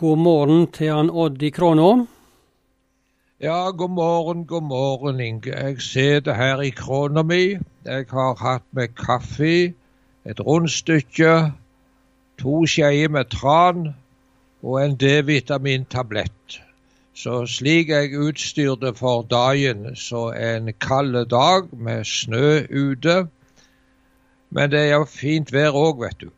God 0.00 0.16
morgen 0.16 0.62
til 0.72 0.94
han 0.94 1.10
Odd 1.12 1.42
i 1.44 1.50
Kråna. 1.52 2.06
Ja, 3.40 3.70
god 3.76 3.90
morgen, 3.92 4.46
god 4.46 4.62
morgen, 4.62 5.20
Inge. 5.20 5.52
Jeg 5.52 5.82
sitter 5.84 6.34
her 6.34 6.62
i 6.64 6.70
krona 6.70 7.20
mi. 7.22 7.58
Jeg 7.84 8.06
har 8.08 8.38
hatt 8.40 8.64
med 8.72 8.94
kaffe, 8.96 9.74
et 10.24 10.40
rundstykke, 10.40 11.52
to 12.40 12.62
skjeer 12.64 13.12
med 13.12 13.28
tran 13.36 13.90
og 14.62 14.80
en 14.80 14.96
D-vitamintablett. 14.96 16.60
Så 17.12 17.44
slik 17.58 17.92
jeg 17.92 18.16
utstyrte 18.16 18.96
for 18.96 19.28
dagen, 19.28 19.90
så 19.96 20.30
en 20.32 20.72
kald 20.80 21.26
dag 21.28 21.68
med 21.76 22.08
snø 22.08 22.64
ute. 22.72 23.26
Men 24.48 24.72
det 24.72 24.86
er 24.86 24.94
jo 24.96 25.04
fint 25.04 25.52
vær 25.52 25.76
òg, 25.76 26.06
vet 26.08 26.24
du. 26.24 26.32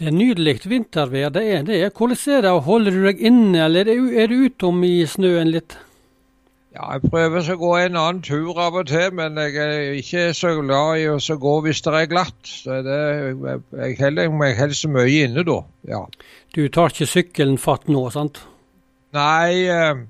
Det 0.00 0.08
er 0.08 0.14
nydelig 0.16 0.60
vintervær, 0.66 1.30
det 1.34 1.42
er 1.54 1.64
det. 1.68 1.80
Hvordan 1.94 2.20
er 2.36 2.44
det? 2.46 2.52
Holder 2.66 2.94
du 2.94 3.02
deg 3.06 3.20
inne, 3.20 3.64
eller 3.66 3.88
er 3.92 4.30
du 4.30 4.38
utom 4.48 4.84
i 4.88 5.02
snøen 5.06 5.52
litt? 5.52 5.76
Ja, 6.72 6.86
jeg 6.94 7.10
prøver 7.12 7.44
å 7.52 7.56
gå 7.60 7.70
en 7.76 7.98
annen 8.00 8.22
tur 8.24 8.56
av 8.56 8.78
og 8.80 8.86
til, 8.88 9.10
men 9.18 9.36
jeg 9.36 9.58
er 9.60 9.90
ikke 9.98 10.22
så 10.36 10.54
glad 10.56 11.02
i 11.02 11.04
å 11.12 11.18
gå 11.42 11.52
hvis 11.66 11.82
det 11.84 11.92
er 11.98 12.08
glatt. 12.08 12.38
Så 12.48 12.78
det, 12.86 13.00
jeg 13.76 13.98
holder 14.00 14.32
meg 14.32 14.56
helst 14.56 14.88
mye 14.88 15.26
inne 15.26 15.44
da, 15.44 15.58
ja. 15.90 16.00
Du 16.56 16.64
tar 16.72 16.94
ikke 16.94 17.10
sykkelen 17.10 17.58
fatt 17.60 17.92
nå, 17.92 18.06
sant? 18.14 18.40
Nei, 19.12 19.68
eh, 19.68 20.00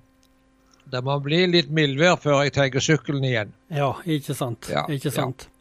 det 0.94 1.02
må 1.02 1.18
bli 1.24 1.42
litt 1.50 1.72
mildvær 1.74 2.20
før 2.22 2.44
jeg 2.44 2.54
tar 2.54 2.78
sykkelen 2.84 3.26
igjen. 3.26 3.50
Ja, 3.74 3.96
ikke 4.06 4.38
sant. 4.38 4.70
Ja, 4.70 4.86
ikke 4.86 5.10
sant. 5.10 5.48
Ja. 5.48 5.51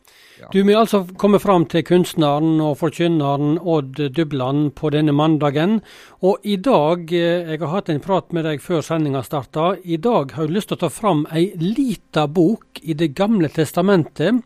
Du 0.50 0.64
må 0.66 0.74
altså 0.80 1.04
komme 1.22 1.38
fram 1.42 1.68
til 1.70 1.84
kunstneren 1.86 2.58
og 2.64 2.80
forkynneren 2.80 3.60
Odd 3.62 4.00
Dubland 4.16 4.72
på 4.80 4.90
denne 4.94 5.14
mandagen. 5.14 5.80
Og 6.26 6.42
i 6.42 6.56
dag, 6.58 7.06
eh, 7.14 7.52
jeg 7.52 7.62
har 7.62 7.74
hatt 7.76 7.92
en 7.94 8.02
prat 8.02 8.34
med 8.34 8.48
deg 8.50 8.64
før 8.64 8.82
sendinga 8.82 9.22
starta, 9.24 9.76
i 9.86 9.98
dag 10.02 10.34
har 10.34 10.48
jeg 10.48 10.56
lyst 10.56 10.72
til 10.72 10.80
å 10.80 10.84
ta 10.86 10.90
fram 10.90 11.26
ei 11.32 11.52
lita 11.56 12.26
bok 12.28 12.82
i 12.82 12.94
Det 12.94 13.14
gamle 13.14 13.50
testamentet. 13.50 14.42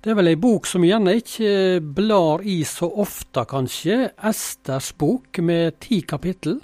Det 0.00 0.10
er 0.12 0.16
vel 0.16 0.32
ei 0.32 0.36
bok 0.36 0.66
som 0.66 0.84
gjerne 0.84 1.16
ikke 1.20 1.80
blar 1.80 2.42
i 2.44 2.62
så 2.64 2.88
ofte, 2.88 3.44
kanskje. 3.48 4.10
Esters 4.24 4.92
bok 4.96 5.38
med 5.40 5.80
ti 5.80 6.00
kapittel. 6.02 6.60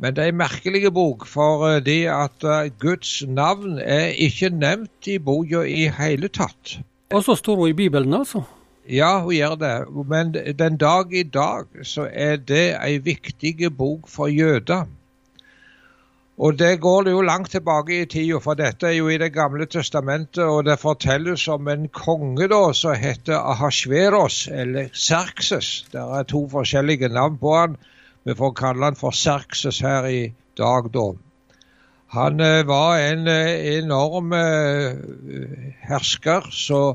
Men 0.00 0.14
det 0.16 0.24
er 0.24 0.32
en 0.32 0.40
merkelig 0.40 0.92
bok, 0.94 1.26
for 1.26 1.66
eh, 1.68 1.82
det 1.84 2.06
at 2.08 2.44
eh, 2.44 2.70
Guds 2.80 3.20
navn 3.26 3.78
er 3.78 4.14
ikke 4.16 4.48
nevnt 4.54 5.10
i 5.10 5.18
boka 5.18 5.66
i 5.66 5.90
hele 5.98 6.30
tatt. 6.32 6.78
Og 7.10 7.24
så 7.24 7.34
står 7.34 7.56
hun 7.56 7.68
i 7.68 7.72
Bibelen, 7.72 8.14
altså? 8.14 8.42
Ja, 8.88 9.20
hun 9.22 9.34
gjør 9.34 9.54
det. 9.54 9.74
Men 10.06 10.32
den 10.58 10.76
dag 10.76 11.12
i 11.14 11.22
dag 11.22 11.66
så 11.82 12.08
er 12.12 12.36
det 12.36 12.76
ei 12.78 12.98
viktig 13.02 13.70
bok 13.76 14.08
for 14.08 14.30
jøder. 14.30 14.86
Og 16.40 16.58
det 16.58 16.80
går 16.80 17.10
jo 17.10 17.20
langt 17.20 17.50
tilbake 17.50 17.98
i 18.00 18.06
tida, 18.08 18.38
for 18.40 18.56
dette 18.56 18.86
er 18.88 18.94
jo 18.96 19.08
i 19.12 19.18
Det 19.18 19.32
gamle 19.32 19.66
testamentet, 19.66 20.44
og 20.44 20.64
det 20.64 20.78
fortelles 20.80 21.48
om 21.48 21.68
en 21.68 21.88
konge 21.88 22.48
da 22.48 22.72
som 22.72 22.94
heter 22.96 23.36
Ahasveros, 23.36 24.48
eller 24.48 24.88
Serkses. 24.92 25.84
Det 25.92 26.00
er 26.00 26.22
to 26.22 26.46
forskjellige 26.48 27.08
navn 27.08 27.36
på 27.38 27.56
han. 27.56 27.76
Vi 28.24 28.34
får 28.34 28.54
kalle 28.56 28.84
han 28.84 28.96
for 28.96 29.10
Serkses 29.10 29.80
her 29.80 30.08
i 30.08 30.32
dag, 30.56 30.88
da. 30.94 31.12
Han 32.10 32.40
eh, 32.40 32.66
var 32.66 32.98
en 32.98 33.28
eh, 33.28 33.78
enorm 33.78 34.32
eh, 34.32 34.96
hersker, 35.86 36.48
så 36.50 36.94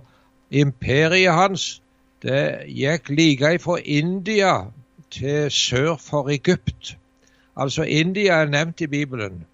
imperiet 0.52 1.34
hans 1.34 1.82
det 2.26 2.66
gikk 2.68 3.10
like 3.10 3.54
fra 3.64 3.78
India 3.80 4.66
til 5.12 5.48
sør 5.52 5.96
for 6.02 6.28
Egypt. 6.34 6.98
Altså 7.56 7.84
India 7.84 8.42
er 8.42 8.52
nevnt 8.52 8.82
i 8.82 8.88
Bibelen. 8.88 9.46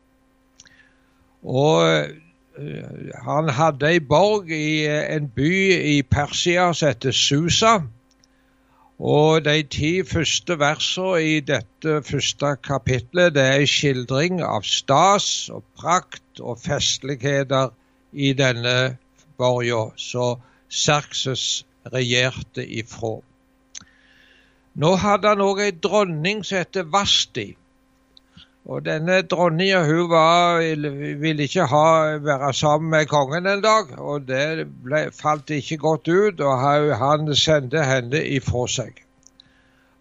Og 1.44 2.08
han 3.26 3.50
hadde 3.50 3.89
ei 3.89 4.00
borg 4.00 4.50
i 4.50 4.86
en 4.88 5.28
by 5.36 5.52
i 5.93 6.02
Persia 6.02 6.72
som 6.73 6.88
heter 6.88 7.11
Susa. 7.11 7.80
Og 9.02 9.42
de 9.45 9.64
ti 9.66 10.04
første 10.06 10.60
versene 10.62 11.22
i 11.26 11.39
dette 11.42 11.94
første 12.06 12.52
kapitlet 12.62 13.34
det 13.34 13.45
er 13.56 13.64
skildring 13.66 14.44
av 14.45 14.62
stas 14.62 15.50
og 15.50 15.64
prakt 15.73 16.38
og 16.38 16.60
festligheter 16.62 17.72
i 18.14 18.30
denne 18.38 19.00
borga 19.42 19.88
som 19.98 20.44
Serkses 20.70 21.66
regjerte 21.90 22.61
ifra. 22.61 23.16
Nå 24.78 24.94
hadde 25.02 25.34
han 25.34 25.42
òg 25.50 25.64
ei 25.66 25.73
dronning 25.73 26.45
som 26.45 26.61
het 26.61 26.78
Vasti. 26.94 27.56
Og 28.66 28.83
denne 28.86 29.22
dronninga 29.26 29.80
hun 29.88 30.10
var, 30.11 30.60
ville 31.22 31.48
ikke 31.48 31.66
ha, 31.66 32.17
være 32.22 32.54
sammen 32.54 32.92
med 32.94 33.08
kongen 33.10 33.48
en 33.49 33.64
dag, 33.64 33.95
og 33.98 34.27
det 34.27 34.67
ble, 34.83 35.08
falt 35.17 35.49
ikke 35.49 35.77
godt 35.82 36.08
ut, 36.08 36.44
og 36.45 36.94
han 37.02 37.32
sendte 37.36 37.82
henne 37.86 38.22
ifra 38.38 38.67
seg. 38.70 39.02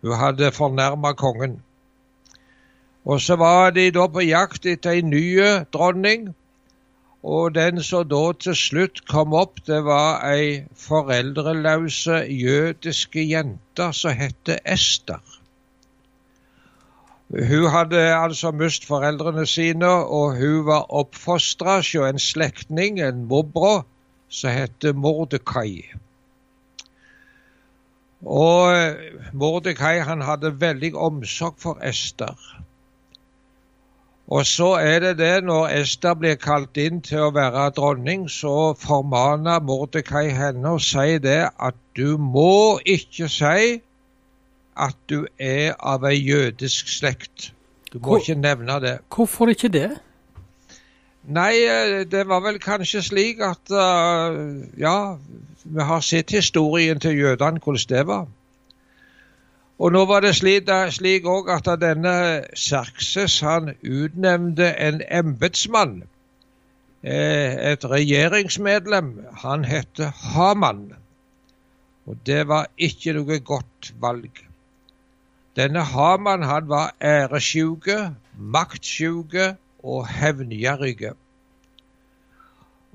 Hun 0.04 0.16
hadde 0.20 0.52
fornærma 0.52 1.14
kongen. 1.16 1.62
Og 3.04 3.20
så 3.24 3.36
var 3.40 3.72
de 3.72 3.88
da 3.96 4.04
på 4.12 4.26
jakt 4.28 4.68
etter 4.68 4.98
ei 4.98 5.02
ny 5.08 5.24
dronning, 5.72 6.34
og 7.24 7.54
den 7.56 7.80
som 7.84 8.08
da 8.08 8.22
til 8.44 8.56
slutt 8.56 9.02
kom 9.08 9.32
opp, 9.36 9.60
det 9.66 9.80
var 9.88 10.20
ei 10.28 10.66
foreldreløse 10.76 12.22
jødiske 12.28 13.24
jente 13.24 13.92
som 13.96 14.16
het 14.16 14.52
Ester. 14.64 15.39
Hun 17.30 17.70
hadde 17.70 17.98
altså 18.16 18.50
mist 18.50 18.86
foreldrene 18.86 19.46
sine, 19.46 19.86
og 19.86 20.36
hun 20.36 20.66
var 20.66 20.88
oppfostra 20.90 21.76
hos 21.78 21.94
en 21.94 22.18
slektning, 22.18 22.98
en 23.00 23.24
morbror, 23.30 23.84
som 24.28 24.50
het 24.50 24.86
Mordekai. 24.94 25.84
Og 28.26 28.96
Mordekai 29.32 30.00
han 30.02 30.22
hadde 30.26 30.60
veldig 30.60 30.90
omsorg 30.94 31.54
for 31.58 31.78
Ester. 31.86 32.34
Og 34.30 34.46
så 34.46 34.72
er 34.82 34.98
det 34.98 35.18
det, 35.18 35.44
når 35.44 35.68
Ester 35.80 36.14
blir 36.14 36.34
kalt 36.34 36.76
inn 36.78 36.98
til 37.02 37.28
å 37.28 37.32
være 37.34 37.68
dronning, 37.78 38.26
så 38.30 38.74
formaner 38.78 39.62
Mordekai 39.62 40.28
henne 40.34 40.74
og 40.76 40.82
sier 40.82 41.22
det 41.22 41.44
at 41.58 41.78
du 41.98 42.18
må 42.18 42.78
ikke 42.86 43.30
si 43.30 43.80
at 44.80 44.96
du 45.10 45.26
er 45.38 45.74
av 45.78 46.04
ei 46.08 46.16
jødisk 46.18 46.88
slekt. 46.88 47.52
Du 47.92 47.98
må 47.98 48.06
Hvor, 48.06 48.18
ikke 48.22 48.40
nevne 48.40 48.80
det. 48.80 48.98
Hvorfor 49.14 49.50
ikke 49.52 49.68
det? 49.68 49.90
Nei, 51.28 51.54
det 52.10 52.24
var 52.28 52.40
vel 52.40 52.58
kanskje 52.62 53.02
slik 53.04 53.42
at 53.44 53.70
uh, 53.70 54.64
Ja, 54.80 55.16
vi 55.64 55.82
har 55.84 56.00
sett 56.00 56.30
historien 56.30 57.00
til 57.00 57.18
jødene, 57.18 57.60
hvordan 57.60 57.88
det 57.88 58.06
var. 58.06 58.28
Og 59.80 59.92
nå 59.92 60.04
var 60.04 60.20
det 60.20 60.34
slik 60.36 61.26
òg 61.28 61.48
at 61.52 61.68
denne 61.80 62.44
Serkses 62.54 63.38
han 63.40 63.72
utnevnte 63.80 64.74
en 64.76 65.00
embetsmann, 65.08 66.02
et 67.02 67.84
regjeringsmedlem. 67.84 69.14
Han 69.40 69.64
het 69.64 70.00
Haman. 70.34 70.92
Og 72.06 72.16
det 72.26 72.44
var 72.48 72.68
ikke 72.76 73.16
noe 73.16 73.40
godt 73.40 73.94
valg. 74.00 74.49
Denne 75.56 75.82
Haman 75.82 76.42
han 76.42 76.68
var 76.68 76.92
æresjuke, 77.02 78.14
maktsjuke 78.38 79.56
og 79.82 80.06
hevngjerrige. 80.08 81.12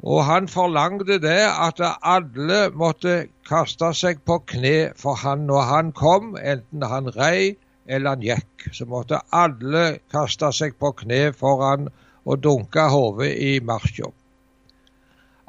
Og 0.03 0.25
han 0.25 0.47
forlangte 0.47 1.19
det 1.19 1.43
at 1.49 1.81
alle 1.83 2.69
måtte 2.71 3.27
kaste 3.47 3.91
seg 3.95 4.23
på 4.27 4.39
kne 4.47 4.93
for 4.99 5.19
han 5.23 5.47
når 5.49 5.67
han 5.71 5.91
kom, 5.91 6.35
enten 6.39 6.83
han 6.87 7.11
rei 7.17 7.55
eller 7.85 8.15
han 8.15 8.23
gikk. 8.23 8.67
Så 8.71 8.87
måtte 8.87 9.19
alle 9.31 9.99
kaste 10.11 10.51
seg 10.55 10.77
på 10.79 10.93
kne 11.03 11.33
for 11.35 11.63
han 11.63 11.89
og 12.25 12.43
dunke 12.43 12.87
hodet 12.91 13.33
i 13.35 13.59
marka. 13.59 14.11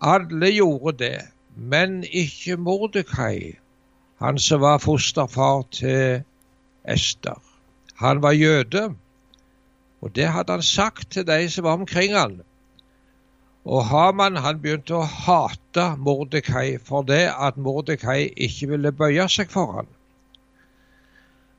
Alle 0.02 0.50
gjorde 0.52 0.98
det, 1.04 1.18
men 1.56 2.02
ikke 2.04 2.56
Mordekai, 2.60 3.56
han 4.20 4.38
som 4.38 4.60
var 4.60 4.82
fosterfar 4.82 5.62
til 5.72 6.24
Ester. 6.86 7.40
Han 8.00 8.22
var 8.22 8.36
jøde, 8.36 8.94
og 10.00 10.14
det 10.14 10.28
hadde 10.28 10.52
han 10.52 10.62
sagt 10.62 11.10
til 11.12 11.26
de 11.26 11.50
som 11.50 11.64
var 11.64 11.80
omkring 11.80 12.14
han. 12.16 12.40
Og 13.66 13.84
Haman 13.90 14.36
han 14.38 14.60
begynte 14.62 14.94
å 14.94 15.06
hate 15.10 15.86
Mordekai 15.98 16.78
for 16.78 17.06
det 17.06 17.24
at 17.32 17.56
Mordekai 17.58 18.28
ikke 18.46 18.68
ville 18.74 18.92
bøye 18.94 19.26
seg 19.32 19.50
for 19.50 19.72
han. 19.80 19.88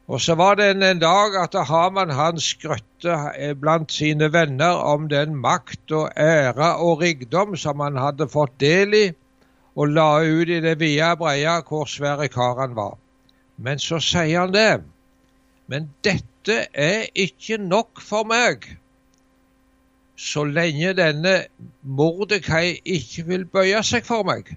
Og 0.08 0.22
så 0.24 0.38
var 0.40 0.56
det 0.56 0.70
en, 0.72 0.84
en 0.88 1.02
dag 1.04 1.36
at 1.36 1.56
Haman 1.68 2.14
han 2.16 2.40
skrøtte 2.40 3.18
blant 3.60 3.92
sine 3.92 4.30
venner 4.32 4.80
om 4.88 5.10
den 5.12 5.36
makt 5.36 5.92
og 5.92 6.14
ære 6.16 6.70
og 6.80 7.02
rikdom 7.04 7.58
som 7.60 7.84
han 7.84 8.00
hadde 8.00 8.30
fått 8.32 8.56
del 8.64 8.96
i, 8.96 9.08
og 9.76 9.92
la 9.92 10.22
ut 10.24 10.48
i 10.48 10.62
det 10.64 10.78
vide 10.80 11.12
breia 11.20 11.60
hvor 11.68 11.90
svære 11.92 12.30
kar 12.32 12.56
han 12.62 12.78
var. 12.78 12.96
Men 13.58 13.84
så 13.84 14.00
sier 14.00 14.46
han 14.46 14.56
det. 14.56 14.80
Men 15.68 15.90
dette 16.04 16.60
er 16.74 17.08
ikke 17.16 17.58
nok 17.60 18.02
for 18.02 18.28
meg 18.28 18.70
så 20.18 20.44
lenge 20.50 20.96
denne 20.98 21.36
Mordekai 21.84 22.80
ikke 22.86 23.26
vil 23.28 23.46
bøye 23.46 23.84
seg 23.86 24.06
for 24.08 24.26
meg. 24.26 24.50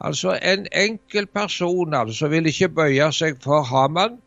Altså 0.00 0.36
En 0.42 0.66
enkel 0.72 1.26
person 1.26 1.94
altså 1.94 2.28
vil 2.30 2.46
ikke 2.46 2.68
bøye 2.68 3.10
seg 3.12 3.42
for 3.42 3.66
Haman. 3.66 4.20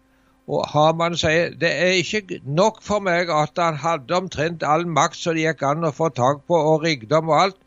Og 0.50 0.66
Haman 0.74 1.16
sier 1.18 1.54
det 1.62 1.70
er 1.72 1.96
ikke 2.02 2.42
nok 2.44 2.82
for 2.84 3.06
meg 3.06 3.30
at 3.32 3.60
han 3.62 3.78
hadde 3.80 4.18
omtrent 4.18 4.66
all 4.66 4.88
makt 4.88 5.20
som 5.22 5.38
det 5.38 5.46
gikk 5.46 5.64
an 5.64 5.86
å 5.86 5.94
få 5.96 6.10
tak 6.10 6.42
på, 6.50 6.58
og 6.58 6.84
rikdom 6.84 7.30
og 7.30 7.42
alt, 7.44 7.60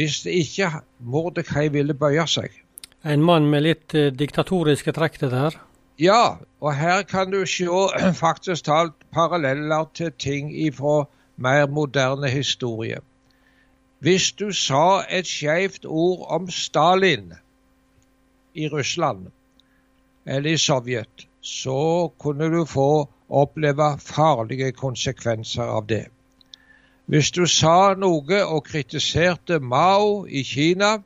hvis 0.00 0.22
ikke 0.26 0.70
Mordekai 0.98 1.68
ville 1.74 1.94
bøye 1.94 2.24
seg. 2.26 2.56
En 3.04 3.22
mann 3.22 3.50
med 3.50 3.66
litt 3.66 3.94
eh, 3.98 4.08
diktatoriske 4.14 4.94
trekk, 4.96 5.20
det 5.20 5.30
der? 5.34 5.58
Ja, 5.98 6.36
og 6.60 6.76
her 6.76 7.02
kan 7.02 7.30
du 7.30 7.46
se 7.46 7.66
faktisk 8.26 8.64
talt 8.64 8.94
paralleller 9.12 9.90
til 9.94 10.12
ting 10.18 10.52
ifra 10.66 11.04
mer 11.36 11.66
moderne 11.66 12.28
historie. 12.28 12.98
Hvis 13.98 14.32
du 14.32 14.52
sa 14.52 15.04
et 15.10 15.26
skeivt 15.26 15.84
ord 15.84 16.26
om 16.30 16.50
Stalin 16.50 17.32
i 18.54 18.68
Russland 18.68 19.26
eller 20.26 20.50
i 20.50 20.56
Sovjet, 20.56 21.28
så 21.40 22.10
kunne 22.18 22.48
du 22.56 22.64
få 22.64 23.08
oppleve 23.28 23.98
farlige 23.98 24.72
konsekvenser 24.72 25.62
av 25.62 25.86
det. 25.86 26.06
Hvis 27.06 27.30
du 27.30 27.46
sa 27.46 27.94
noe 27.94 28.42
og 28.44 28.64
kritiserte 28.64 29.58
Mao 29.60 30.26
i 30.26 30.42
Kina, 30.42 30.96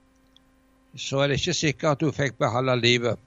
så 0.97 1.19
er 1.19 1.29
det 1.29 1.41
ikke 1.41 1.55
sikkert 1.55 1.97
at 1.97 2.01
du 2.01 2.13
fikk 2.13 2.39
beholde 2.39 2.77
livet. 2.81 3.19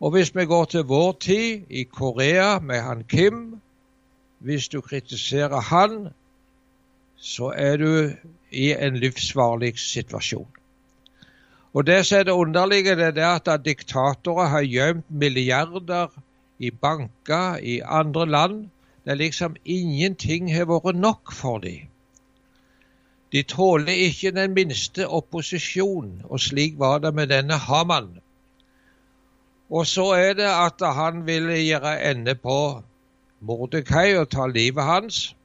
Og 0.00 0.10
hvis 0.10 0.34
vi 0.36 0.44
går 0.44 0.64
til 0.64 0.84
vår 0.84 1.12
tid, 1.20 1.62
i 1.70 1.82
Korea 1.82 2.58
med 2.58 2.80
han 2.80 3.04
Kim, 3.04 3.60
hvis 4.38 4.68
du 4.68 4.80
kritiserer 4.80 5.60
han, 5.60 6.08
så 7.16 7.52
er 7.56 7.76
du 7.76 8.10
i 8.50 8.72
en 8.72 8.96
livsfarlig 8.96 9.78
situasjon. 9.78 10.48
Og 11.74 11.86
Det 11.86 12.06
som 12.06 12.18
er 12.18 12.22
det 12.22 12.32
underlige, 12.32 12.96
det 12.96 13.18
er 13.18 13.48
at 13.50 13.64
diktatorer 13.64 14.46
har 14.46 14.62
gjemt 14.62 15.10
milliarder 15.10 16.06
i 16.58 16.70
banker 16.70 17.56
i 17.56 17.80
andre 17.84 18.26
land. 18.26 18.68
Det 19.04 19.10
er 19.10 19.14
liksom 19.14 19.56
ingenting 19.64 20.54
har 20.54 20.64
vært 20.64 20.96
nok 20.96 21.32
for 21.32 21.58
dem. 21.58 21.88
De 23.32 23.42
tåler 23.42 23.92
ikke 23.92 24.30
den 24.30 24.54
minste 24.54 25.08
opposisjon, 25.08 26.22
og 26.24 26.40
slik 26.40 26.78
var 26.78 26.98
det 26.98 27.14
med 27.14 27.26
denne 27.26 27.58
Haman. 27.58 28.20
Og 29.70 29.86
så 29.86 30.04
er 30.12 30.32
det 30.32 30.48
at 30.48 30.82
han 30.94 31.26
ville 31.26 31.56
gjøre 31.56 32.10
ende 32.10 32.34
på 32.34 32.82
Mordekai 33.40 34.16
og 34.16 34.28
ta 34.30 34.46
livet 34.46 34.84
hans. 34.84 35.36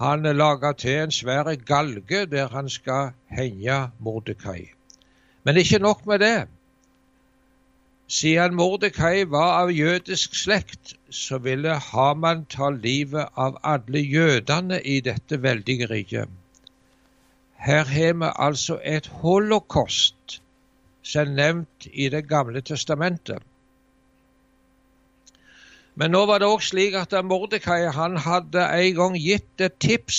Han 0.00 0.22
lager 0.22 0.72
til 0.72 1.02
en 1.02 1.10
svær 1.10 1.54
galge 1.54 2.26
der 2.26 2.48
han 2.48 2.68
skal 2.68 3.10
henge 3.30 3.90
Mordekai. 3.98 4.70
Men 5.44 5.56
ikke 5.56 5.78
nok 5.78 6.06
med 6.06 6.18
det. 6.18 6.48
Siden 8.08 8.54
Mordekai 8.54 9.24
var 9.30 9.62
av 9.62 9.70
jødisk 9.72 10.34
slekt, 10.34 10.94
så 11.10 11.38
ville 11.38 11.78
Haman 11.78 12.44
ta 12.44 12.70
livet 12.70 13.28
av 13.36 13.56
alle 13.62 13.98
jødene 13.98 14.80
i 14.82 15.00
dette 15.00 15.42
veldige 15.42 15.86
riket. 15.90 16.28
Her 17.56 17.84
har 17.84 18.12
vi 18.12 18.32
altså 18.36 18.78
et 18.84 19.06
holocaust 19.06 20.42
som 21.04 21.34
nevnt 21.36 21.86
i 21.92 22.08
Det 22.08 22.24
gamle 22.28 22.60
testamentet. 22.60 23.42
Men 25.94 26.10
nå 26.10 26.24
var 26.26 26.40
det 26.42 26.48
òg 26.50 26.62
slik 26.64 26.96
at 26.98 27.14
Mordekai 27.22 27.92
han 27.94 28.16
hadde 28.18 28.64
en 28.66 28.96
gang 28.96 29.18
gitt 29.20 29.62
et 29.62 29.76
tips 29.78 30.18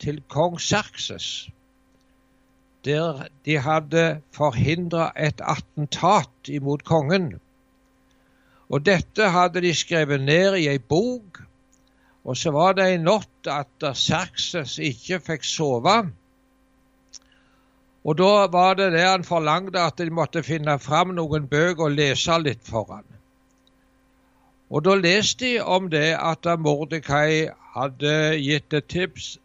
til 0.00 0.22
kong 0.32 0.56
Serkses, 0.62 1.48
der 2.86 3.26
de 3.44 3.58
hadde 3.60 4.04
forhindra 4.32 5.10
et 5.16 5.42
attentat 5.44 6.48
imot 6.48 6.86
kongen. 6.88 7.34
Og 8.72 8.86
dette 8.86 9.28
hadde 9.34 9.60
de 9.64 9.74
skrevet 9.74 10.22
ned 10.24 10.56
i 10.62 10.68
ei 10.72 10.78
bok. 10.78 11.42
Og 12.24 12.36
så 12.36 12.52
var 12.52 12.76
det 12.76 12.88
en 12.94 13.06
natt 13.08 13.48
at 13.48 13.84
Serkses 13.96 14.78
ikke 14.78 15.20
fikk 15.24 15.44
sove. 15.44 15.98
Og 18.08 18.16
da 18.16 18.46
var 18.48 18.78
det 18.78 18.92
det 18.94 19.04
han 19.04 19.24
forlangte 19.26 19.80
at 19.84 19.98
de 20.00 20.08
måtte 20.14 20.40
finne 20.46 20.78
fram 20.80 21.10
noen 21.16 21.48
bøker 21.50 21.90
og 21.90 21.96
lese 21.98 22.38
litt 22.40 22.64
for 22.64 22.88
han. 22.94 23.04
Og 24.72 24.84
da 24.86 24.94
leste 24.96 25.44
de 25.44 25.60
om 25.76 25.90
det 25.92 26.14
at 26.16 26.48
Mordekai 26.64 27.50
hadde 27.74 28.14
gitt 28.40 28.72
et 28.76 28.88
tips 28.88 29.36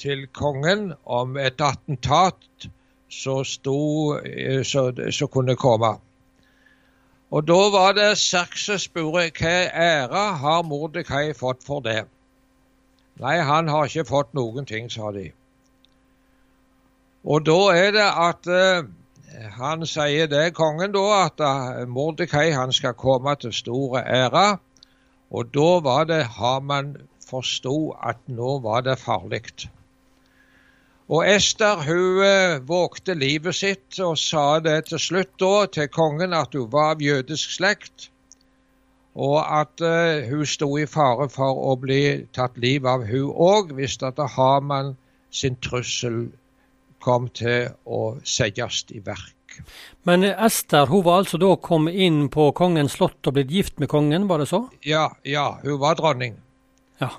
til 0.00 0.26
kongen 0.34 0.92
om 1.04 1.36
et 1.36 1.60
attentat 1.60 2.68
som 3.10 3.42
eh, 3.42 5.26
kunne 5.34 5.56
komme. 5.56 5.92
Og 7.30 7.46
da 7.46 7.58
var 7.74 7.92
det 7.98 8.18
Serkses 8.18 8.88
spurte 8.88 9.30
hva 9.38 9.56
ære 9.86 10.24
har 10.42 10.62
Mordekai 10.66 11.32
fått 11.34 11.62
for 11.66 11.82
det. 11.86 12.04
Nei, 13.20 13.36
han 13.38 13.68
har 13.68 13.86
ikke 13.86 14.08
fått 14.08 14.34
noen 14.34 14.66
ting, 14.66 14.90
sa 14.90 15.12
de. 15.14 15.30
Og 17.24 17.44
da 17.44 17.58
er 17.76 17.90
det 17.92 18.06
at 18.06 18.48
uh, 18.48 18.86
han 19.58 19.84
sier 19.86 20.28
det, 20.30 20.54
kongen, 20.56 20.94
da, 20.94 21.26
at 21.26 21.42
uh, 21.44 21.82
Mordekai 21.88 22.50
han 22.56 22.72
skal 22.72 22.96
komme 22.96 23.34
til 23.36 23.52
store 23.52 24.00
ære. 24.08 24.56
Og 25.30 25.52
da 25.54 25.68
var 25.84 26.08
det 26.08 26.24
Haman 26.38 26.96
forsto 27.28 27.92
at 28.02 28.18
nå 28.26 28.58
var 28.64 28.80
det 28.88 28.98
farlig. 28.98 29.44
Og 31.10 31.26
Ester 31.28 31.84
hun 31.84 32.22
uh, 32.24 32.68
vågte 32.68 33.14
livet 33.14 33.54
sitt 33.54 34.00
og 34.00 34.16
sa 34.18 34.58
det 34.64 34.86
til 34.88 34.98
slutt 34.98 35.36
da 35.40 35.66
til 35.66 35.92
kongen 35.92 36.32
at 36.32 36.56
hun 36.56 36.72
var 36.72 36.94
av 36.94 37.04
jødisk 37.04 37.52
slekt, 37.58 38.08
og 39.14 39.42
at 39.42 39.82
hun 40.30 40.46
sto 40.46 40.68
i 40.78 40.86
fare 40.86 41.26
for 41.28 41.58
å 41.68 41.74
bli 41.76 42.28
tatt 42.32 42.54
livet 42.62 42.86
av 42.88 43.02
hun 43.10 43.32
òg 43.34 43.72
hvis 43.74 43.98
at 44.06 44.22
Haman 44.36 44.94
sin 45.34 45.56
trussel 45.58 46.28
kom 47.02 47.28
til 47.34 47.70
å 47.84 48.18
settes 48.24 48.84
i 48.94 49.00
verk. 49.04 49.62
Men 50.08 50.24
Ester 50.24 50.86
hun 50.86 51.04
var 51.04 51.22
altså 51.22 51.40
da 51.40 51.54
kommet 51.60 51.98
inn 51.98 52.28
på 52.32 52.50
kongens 52.56 52.94
slott 52.96 53.26
og 53.26 53.36
blitt 53.36 53.50
gift 53.52 53.80
med 53.82 53.90
kongen, 53.92 54.28
var 54.30 54.40
det 54.40 54.48
så? 54.52 54.62
Ja, 54.86 55.10
ja, 55.26 55.58
hun 55.64 55.80
var 55.82 55.98
dronning. 55.98 56.38
Ja. 57.00 57.10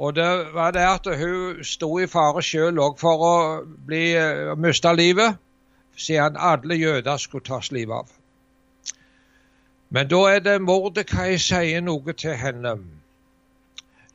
Og 0.00 0.14
det 0.16 0.28
var 0.54 0.72
det 0.72 0.86
at 0.86 1.08
hun 1.20 1.64
sto 1.66 1.90
i 2.00 2.08
fare 2.08 2.40
sjøl 2.44 2.80
òg 2.80 2.96
for 3.00 3.24
å 3.26 3.34
bli, 3.88 4.14
uh, 4.16 4.54
miste 4.56 4.92
livet, 4.96 5.36
siden 5.96 6.38
alle 6.40 6.78
jøder 6.80 7.20
skulle 7.20 7.44
tas 7.44 7.68
livet 7.74 7.98
av. 7.98 8.14
Men 9.90 10.08
da 10.08 10.20
er 10.30 10.40
det 10.46 10.60
Mordekai 10.62 11.34
sier 11.42 11.82
noe 11.82 12.14
til 12.14 12.36
henne. 12.38 12.76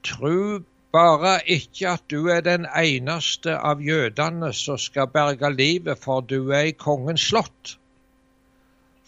Tru 0.07 0.63
bare 0.95 1.33
ikke 1.51 1.89
at 1.89 2.03
du 2.11 2.27
er 2.31 2.43
den 2.45 2.65
eneste 2.79 3.57
av 3.71 3.81
jødene 3.83 4.51
som 4.55 4.77
skal 4.79 5.09
berge 5.11 5.49
livet, 5.51 5.99
for 5.99 6.21
du 6.21 6.51
er 6.55 6.69
i 6.69 6.77
kongens 6.85 7.27
slott. 7.31 7.75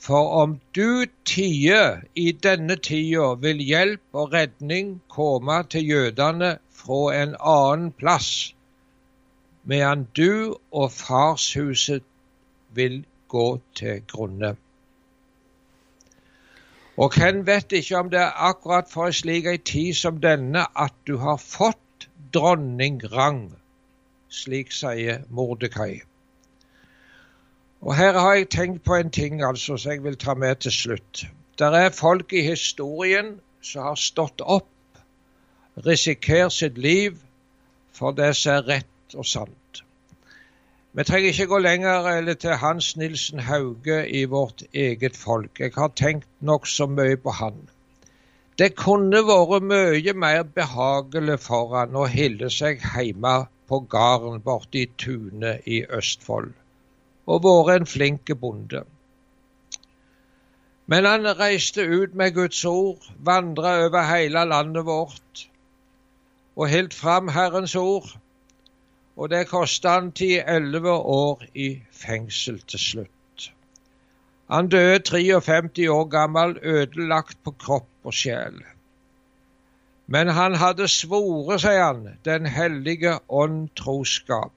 For 0.07 0.33
om 0.41 0.59
du 0.75 1.05
tier 1.25 2.03
i 2.15 2.31
denne 2.31 2.75
tida, 2.89 3.31
vil 3.41 3.63
hjelp 3.63 4.19
og 4.21 4.33
redning 4.33 4.97
komme 5.09 5.63
til 5.71 5.87
jødene 5.89 6.51
fra 6.81 7.01
en 7.21 7.35
annen 7.39 7.91
plass, 7.91 8.53
medan 9.63 10.05
du 10.15 10.55
og 10.71 10.91
farshuset 10.91 12.05
vil 12.77 13.03
gå 13.27 13.47
til 13.75 14.03
grunne. 14.07 14.55
Og 16.97 17.13
hvem 17.13 17.45
vet 17.47 17.71
ikke 17.71 17.97
om 17.97 18.09
det 18.09 18.19
er 18.19 18.39
akkurat 18.49 18.89
for 18.89 19.05
en 19.05 19.13
slik 19.13 19.45
ei 19.45 19.57
tid 19.57 19.93
som 19.93 20.21
denne 20.21 20.63
at 20.75 20.93
du 21.07 21.17
har 21.21 21.37
fått 21.37 22.07
dronningrang, 22.33 23.51
slik 24.29 24.73
sier 24.73 25.21
Mordekai. 25.29 26.01
Og 27.81 27.93
her 27.95 28.17
har 28.17 28.33
jeg 28.39 28.49
tenkt 28.49 28.83
på 28.83 28.97
en 28.97 29.11
ting 29.13 29.43
altså, 29.45 29.77
som 29.77 29.91
jeg 29.91 30.03
vil 30.03 30.17
ta 30.17 30.33
med 30.33 30.55
til 30.65 30.73
slutt. 30.73 31.27
Der 31.59 31.77
er 31.77 31.93
folk 31.93 32.33
i 32.33 32.41
historien 32.41 33.37
som 33.61 33.83
har 33.91 33.95
stått 34.01 34.41
opp, 34.41 34.73
risikert 35.85 36.53
sitt 36.53 36.77
liv 36.77 37.21
for 37.93 38.11
det 38.17 38.33
som 38.35 38.57
er 38.57 38.67
rett 38.73 39.15
og 39.17 39.25
sant. 39.25 39.56
Vi 40.97 41.03
trenger 41.05 41.29
ikke 41.29 41.45
gå 41.45 41.57
lenger 41.61 42.07
eller 42.09 42.33
til 42.33 42.55
Hans 42.57 42.95
Nilsen 42.97 43.39
Hauge 43.39 43.99
i 44.09 44.23
vårt 44.25 44.63
eget 44.73 45.17
folk. 45.17 45.59
Jeg 45.59 45.71
har 45.75 45.91
tenkt 45.93 46.25
nokså 46.41 46.87
mye 46.89 47.19
på 47.21 47.35
han. 47.37 47.59
Det 48.57 48.71
kunne 48.75 49.21
vært 49.27 49.67
mye 49.69 50.13
mer 50.17 50.41
behagelig 50.55 51.37
for 51.43 51.75
han 51.77 51.93
å 51.93 52.07
hille 52.09 52.49
seg 52.49 52.81
hjemme 52.81 53.35
på 53.69 53.83
gården 53.93 54.41
borte 54.41 54.81
i 54.81 54.87
tunet 54.97 55.69
i 55.69 55.83
Østfold 55.99 56.55
og 57.27 57.45
vært 57.45 57.73
en 57.75 57.89
flink 57.93 58.33
bonde. 58.41 58.81
Men 60.87 61.05
han 61.05 61.29
reiste 61.37 61.85
ut 61.85 62.15
med 62.15 62.33
Guds 62.33 62.65
ord, 62.65 63.05
vandra 63.19 63.83
over 63.85 64.09
hele 64.15 64.47
landet 64.49 64.89
vårt 64.89 65.49
og 66.55 66.71
helt 66.73 66.97
fram 66.97 67.29
Herrens 67.37 67.75
ord. 67.75 68.15
Og 69.17 69.29
det 69.33 69.47
kosta 69.49 69.97
han 69.97 70.11
ti-elleve 70.13 70.93
år 70.93 71.43
i 71.57 71.69
fengsel 71.91 72.59
til 72.69 72.79
slutt. 72.79 73.13
Han 74.49 74.69
døde 74.69 74.99
53 74.99 75.87
år 75.89 76.05
gammel, 76.13 76.57
ødelagt 76.61 77.37
på 77.43 77.51
kropp 77.51 77.89
og 78.03 78.13
sjel. 78.13 78.61
Men 80.07 80.27
han 80.27 80.55
hadde 80.55 80.87
svoret, 80.87 81.61
sier 81.61 81.83
han, 81.83 82.05
Den 82.25 82.45
hellige 82.45 83.17
ånd 83.27 83.69
troskap. 83.75 84.53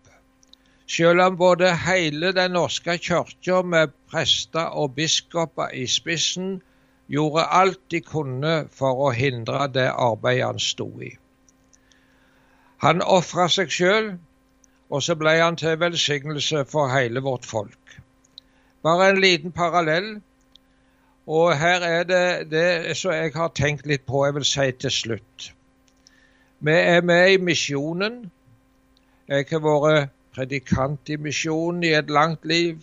Selv 0.87 1.21
om 1.21 1.37
både 1.37 1.73
hele 1.87 2.33
Den 2.33 2.51
norske 2.51 2.99
kirka 2.99 3.63
med 3.63 3.89
prester 4.11 4.71
og 4.83 4.95
biskoper 4.95 5.75
i 5.75 5.87
spissen 5.87 6.61
gjorde 7.09 7.47
alt 7.51 7.81
de 7.91 8.01
kunne 8.01 8.55
for 8.71 9.07
å 9.09 9.11
hindre 9.11 9.67
det 9.75 9.89
arbeidet 9.91 10.47
han 10.47 10.59
sto 10.63 10.87
i. 11.03 11.11
Han 12.87 13.03
ofra 13.03 13.49
seg 13.51 13.71
sjøl, 13.75 14.13
og 14.91 15.03
så 15.03 15.15
ble 15.15 15.37
han 15.39 15.57
til 15.57 15.81
velsignelse 15.81 16.65
for 16.71 16.91
hele 16.91 17.23
vårt 17.23 17.47
folk. 17.47 18.01
Bare 18.83 19.11
en 19.11 19.21
liten 19.21 19.53
parallell. 19.53 20.21
Og 21.27 21.59
her 21.59 21.81
er 21.87 22.03
det 22.05 22.51
det 22.51 22.97
som 22.97 23.13
jeg 23.13 23.33
har 23.35 23.53
tenkt 23.55 23.87
litt 23.87 24.07
på, 24.07 24.25
jeg 24.27 24.35
vil 24.35 24.45
si 24.45 24.71
til 24.73 24.91
slutt. 24.91 25.53
Vi 26.61 26.73
er 26.73 27.03
med 27.03 27.33
i 27.33 27.37
misjonen. 27.37 28.31
Jeg 29.29 29.47
har 29.51 29.63
vært 29.63 30.11
predikant 30.35 31.09
i 31.09 31.17
misjonen 31.17 31.85
i 31.85 31.93
et 31.95 32.11
langt 32.11 32.45
liv. 32.45 32.81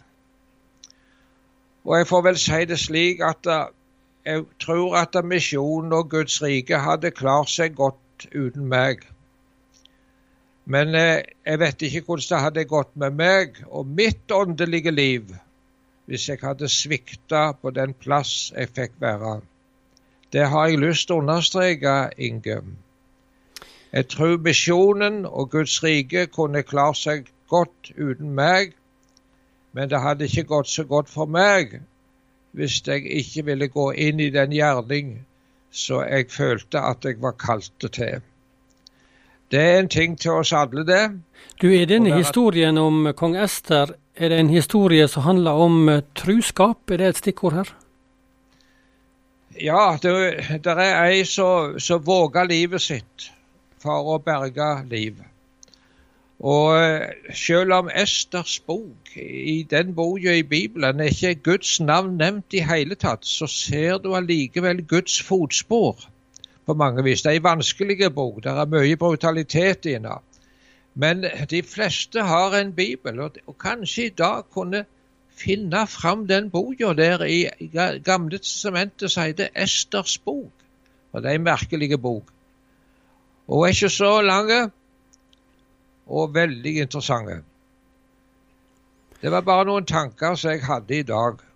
Og 1.84 1.98
jeg 1.98 2.08
får 2.08 2.22
vel 2.22 2.40
si 2.40 2.64
det 2.70 2.80
slik 2.80 3.22
at 3.24 3.52
jeg 4.28 4.46
tror 4.60 4.96
at 5.00 5.16
misjonen 5.26 5.94
og 5.94 6.10
Guds 6.10 6.42
rike 6.44 6.80
hadde 6.84 7.12
klart 7.12 7.52
seg 7.52 7.76
godt 7.76 8.28
uten 8.36 8.68
meg. 8.68 9.04
Men 10.68 10.96
eh, 10.96 11.24
jeg 11.48 11.60
vet 11.62 11.84
ikke 11.88 12.02
hvordan 12.08 12.30
det 12.30 12.44
hadde 12.44 12.70
gått 12.72 12.96
med 13.00 13.20
meg 13.20 13.62
og 13.68 13.88
mitt 14.00 14.32
åndelige 14.36 14.92
liv 14.92 15.30
hvis 16.08 16.28
jeg 16.30 16.40
hadde 16.44 16.68
svikta 16.72 17.52
på 17.62 17.72
den 17.76 17.94
plass 17.96 18.52
jeg 18.56 18.72
fikk 18.76 19.00
være. 19.04 19.40
Det 20.32 20.46
har 20.52 20.68
jeg 20.68 20.80
lyst 20.80 21.08
til 21.08 21.18
å 21.18 21.24
understreke, 21.24 21.96
Inge. 22.18 22.62
Jeg 23.92 24.08
tror 24.12 24.38
misjonen 24.44 25.26
og 25.26 25.52
Guds 25.52 25.78
rike 25.84 26.26
kunne 26.32 26.64
klart 26.68 27.00
seg 27.00 27.30
godt 27.52 27.92
uten 27.96 28.34
meg, 28.36 28.74
men 29.72 29.92
det 29.92 30.04
hadde 30.04 30.28
ikke 30.28 30.50
gått 30.52 30.72
så 30.72 30.84
godt 30.88 31.12
for 31.12 31.32
meg 31.32 31.80
hvis 32.58 32.80
jeg 32.88 33.06
ikke 33.20 33.46
ville 33.52 33.68
gå 33.72 33.92
inn 34.08 34.20
i 34.24 34.32
den 34.34 34.56
gjerning 34.56 35.14
som 35.72 36.04
jeg 36.08 36.32
følte 36.34 36.82
at 36.92 37.06
jeg 37.06 37.22
var 37.24 37.36
kalt 37.40 37.88
til. 37.92 38.24
Det 39.51 39.60
er 39.60 39.80
en 39.80 39.89
ting 39.89 40.18
til 40.20 40.32
oss 40.32 40.51
alle, 40.54 40.84
det. 40.86 41.04
Du, 41.62 41.68
Er 41.72 41.86
denne 41.86 42.16
historien 42.16 42.77
om 42.77 43.08
kong 43.16 43.38
Ester 43.39 43.96
er 44.16 44.30
det 44.30 44.39
en 44.39 44.50
historie 44.50 45.08
som 45.08 45.24
handler 45.24 45.51
om 45.51 45.89
uh, 45.89 46.01
truskap? 46.16 46.92
Er 46.92 46.98
det 46.98 47.08
et 47.08 47.18
stikkord 47.18 47.54
her? 47.54 47.72
Ja, 49.62 49.98
det, 50.01 50.12
det 50.63 50.74
er 50.74 51.06
ei 51.06 51.24
som 51.25 52.04
våger 52.06 52.50
livet 52.50 52.82
sitt 52.82 53.32
for 53.82 54.13
å 54.13 54.20
berge 54.22 54.68
livet. 54.89 55.25
Og 56.38 56.75
eh, 56.77 57.34
selv 57.34 57.74
om 57.74 57.88
Esters 57.89 58.60
bok, 58.60 59.16
i 59.18 59.63
den 59.70 59.96
boka 59.98 60.36
i 60.38 60.44
Bibelen, 60.44 61.00
er 61.00 61.10
ikke 61.10 61.42
Guds 61.50 61.80
navn 61.80 62.20
nevnt 62.22 62.54
i 62.54 62.62
hele 62.62 62.96
tatt, 62.96 63.25
så 63.25 63.48
ser 63.50 63.98
du 64.04 64.13
allikevel 64.13 64.84
Guds 64.86 65.18
fotspor 65.25 66.06
på 66.68 66.74
mange 66.74 67.04
vis. 67.04 67.22
Det 67.24 67.32
er 67.32 67.40
en 67.40 67.44
vanskelig 67.44 68.14
bok, 68.16 68.44
det 68.44 68.52
er 68.52 68.70
mye 68.70 68.98
brutalitet 69.00 69.88
i 69.88 69.96
den. 69.96 70.08
Men 70.96 71.26
de 71.50 71.64
fleste 71.64 72.24
har 72.26 72.56
en 72.58 72.74
bibel, 72.74 73.20
og, 73.20 73.58
kanskje 73.60 74.06
i 74.06 74.16
dag 74.18 74.44
kunne 74.54 74.86
finne 75.38 75.88
fram 75.88 76.26
den 76.28 76.50
boka 76.50 76.94
der 76.98 77.24
i 77.24 77.46
Gamle 78.04 78.38
testamentet 78.38 79.12
som 79.12 79.24
heter 79.24 79.54
Esters 79.56 80.18
bok. 80.18 80.52
Og 81.14 81.24
det 81.24 81.32
er 81.32 81.36
en 81.36 81.46
merkelig 81.46 82.02
bok. 82.02 82.34
Og 83.48 83.64
er 83.64 83.76
ikke 83.76 83.90
så 83.90 84.22
lang 84.22 84.72
og 86.08 86.34
veldig 86.34 86.78
interessante. 86.82 87.44
Det 89.22 89.32
var 89.32 89.42
bare 89.42 89.66
noen 89.66 89.86
tanker 89.86 90.36
som 90.36 90.52
jeg 90.52 90.66
hadde 90.66 90.98
i 90.98 91.04
dag. 91.04 91.47